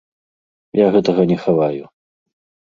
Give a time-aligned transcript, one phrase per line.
[0.79, 1.83] Я гэтага не хаваю.